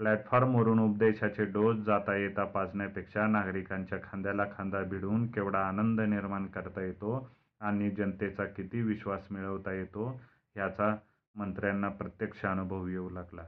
प्लॅटफॉर्मवरून 0.00 0.78
उपदेशाचे 0.78 1.44
डोस 1.44 1.76
जाता 1.76 2.16
येता 2.16 2.44
पाजण्यापेक्षा 2.44 3.26
नागरिकांच्या 3.26 3.98
खांद्याला 4.02 4.44
खांदा 4.52 4.82
भिडवून 4.82 5.26
केवढा 5.26 5.66
आनंद 5.68 6.00
निर्माण 6.00 6.46
करता 6.46 6.82
येतो 6.82 7.28
आणि 7.60 7.90
जनतेचा 7.90 8.44
किती 8.46 8.82
विश्वास 8.82 9.26
मिळवता 9.30 9.72
येतो 9.72 10.08
ह्याचा 10.56 10.94
मंत्र्यांना 11.34 11.88
प्रत्यक्ष 11.88 12.44
अनुभव 12.44 12.86
येऊ 12.86 13.10
लागला. 13.10 13.42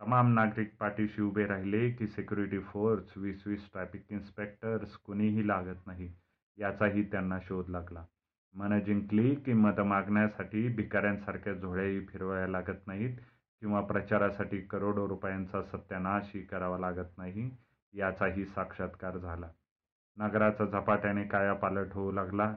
तमाम 0.00 0.32
नागरिक 0.34 0.74
पाठीशी 0.80 1.22
उभे 1.22 1.46
राहिले 1.46 1.90
की 1.90 2.06
सिक्युरिटी 2.06 2.58
फोर्स 2.58 3.16
वीस 3.16 3.46
वीस 3.46 3.68
ट्रॅफिक 3.72 4.04
इन्स्पेक्टर्स 4.10 4.96
कुणीही 4.96 5.46
लागत 5.48 5.86
नाही 5.86 6.12
याचाही 6.58 7.02
त्यांना 7.02 7.38
शोध 7.40 7.68
लागला. 7.68 8.04
मन 8.54 8.78
जिंकली 8.80 9.34
की 9.34 9.52
मतं 9.52 9.82
मागण्यासाठी 9.82 10.68
भिकाऱ्यांसारख्या 10.68 11.52
झोळ्याही 11.52 12.06
फिरवायला 12.06 12.46
लागत 12.46 12.86
नाहीत 12.86 13.16
किंवा 13.64 13.80
प्रचारासाठी 13.80 14.60
करोडो 14.60 15.08
रुपयांचा 15.08 15.62
सत्यानाशही 15.62 16.42
करावा 16.42 16.78
लागत 16.78 17.18
नाही 17.18 17.50
याचाही 17.92 18.44
साक्षात्कार 18.44 19.18
झाला. 19.18 19.48
नगराचा 20.18 20.64
झपाट्याने 20.64 21.24
कायापालट 21.24 21.92
होऊ 21.92 22.12
लागला. 22.12 22.54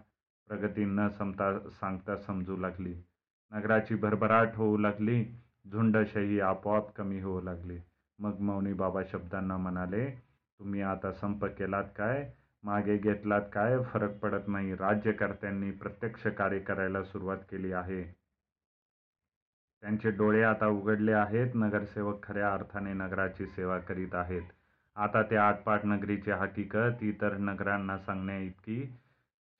प्रगती 0.47 0.85
न 0.85 1.07
समता 1.07 1.59
सांगता 1.59 2.15
समजू 2.15 2.57
लागली. 2.57 2.95
नगराची 3.51 3.95
भरभराट 3.95 4.55
होऊ 4.55 4.77
लागली. 4.77 5.25
झुंडशाही 5.71 6.39
आपोआप 6.39 6.91
कमी 6.93 7.21
होऊ 7.21 7.41
लागली. 7.41 7.79
मग 8.19 8.39
मौनी 8.39 8.73
बाबा 8.73 9.01
शब्दांना 9.11 9.57
म्हणाले 9.57 10.09
तुम्ही 10.59 10.81
आता 10.81 11.11
संप 11.11 11.45
केलात 11.45 11.85
काय? 11.97 12.31
मागे 12.63 12.97
घेतलात 12.97 13.41
काय? 13.53 13.83
फरक 13.83 14.19
पडत 14.19 14.47
नाही. 14.47 14.75
राज्यकर्त्यांनी 14.75 15.71
प्रत्यक्ष 15.71 16.27
कार्य 16.27 16.59
करायला 16.59 17.03
सुरुवात 17.03 17.37
केली 17.37 17.71
आहे. 17.71 18.26
त्यांचे 19.83 20.11
डोळे 20.11 20.41
आता 20.43 20.67
उघडले 20.67 21.11
आहेत. 21.13 21.55
नगरसेवक 21.55 22.23
खऱ्या 22.23 22.53
अर्थाने 22.53 22.93
नगराची 22.93 23.45
सेवा 23.45 23.77
करीत 23.79 24.15
आहेत. 24.15 24.41
आता 24.95 25.21
ते 25.23 25.35
आटपाट 25.35 25.85
नगरीची 25.85 26.31
हकीकत 26.31 27.03
इतर 27.03 27.37
नगरांना 27.39 27.97
सांगण्या 27.97 28.37
इतकी 28.37 28.83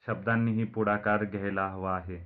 शब्दांनीही 0.08 0.64
पुढाकार 0.64 1.24
घ्यायला 1.24 1.68
हवा 1.68 1.96
आहे. 1.96 2.20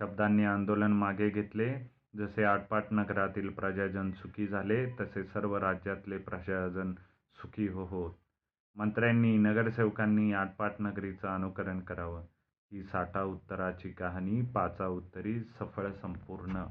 शब्दांनी 0.00 0.44
आंदोलन 0.44 0.92
मागे 0.92 1.28
घेतले. 1.30 1.72
जसे 2.16 2.44
आटपाट 2.44 2.92
नगरातील 2.92 3.48
प्रजाजन 3.48 4.10
सुखी 4.12 4.46
झाले 4.46 4.84
तसे 5.00 5.22
सर्व 5.24 5.56
राज्यातले 5.58 6.18
प्रजाजन 6.18 6.92
सुखी 7.36 7.66
हो 7.68 7.84
होत 7.84 8.12
मंत्र्यांनी 8.76 9.36
नगरसेवकांनी 9.38 10.32
आटपाट 10.32 10.80
नगरीचं 10.80 11.28
अनुकरण 11.28 11.80
करावं. 11.80 12.22
ही 12.72 12.82
साठा 12.82 13.22
उत्तराची 13.22 13.90
कहाणी 13.90 14.40
पाचा 14.54 14.86
उत्तरी 14.88 15.38
सफळ 15.58 15.90
संपूर्ण. 15.92 16.64